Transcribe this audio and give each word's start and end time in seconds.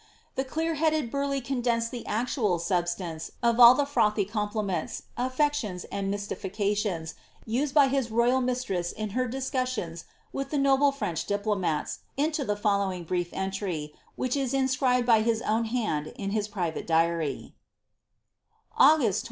Th« 0.35 0.47
clear 0.47 0.73
headed 0.73 1.11
Burleigh 1.11 1.41
condensed 1.45 1.91
the 1.91 2.03
actual 2.07 2.57
substance 2.57 3.29
of 3.43 3.59
all 3.59 3.79
(h« 3.79 3.87
frothy 3.87 4.25
compliments, 4.25 5.03
affectations, 5.15 5.83
and 5.91 6.11
mysiilicaiions 6.11 7.13
used 7.45 7.75
by 7.75 7.87
his 7.87 8.09
royal 8.09 8.41
rntstres* 8.41 8.93
in 8.93 9.11
her 9.11 9.27
discussions 9.27 10.05
with 10.33 10.49
the 10.49 10.57
noble 10.57 10.91
French 10.91 11.27
dipli>mati>, 11.27 11.99
into 12.17 12.43
the 12.43 12.55
following 12.57 13.03
brief 13.03 13.31
entry, 13.31 13.93
which 14.15 14.35
is 14.35 14.55
inscribed 14.55 15.05
by 15.05 15.21
his 15.21 15.43
own 15.43 15.65
hand 15.65 16.07
in 16.15 16.31
hia 16.31 16.45
private 16.51 16.87
diarv: 16.87 17.53
—"August 18.75 19.19
'J'id. 19.19 19.19